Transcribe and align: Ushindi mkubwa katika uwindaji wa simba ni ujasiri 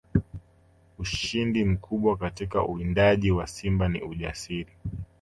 Ushindi 0.99 1.65
mkubwa 1.65 2.17
katika 2.17 2.63
uwindaji 2.65 3.31
wa 3.31 3.47
simba 3.47 3.87
ni 3.89 4.01
ujasiri 4.01 4.69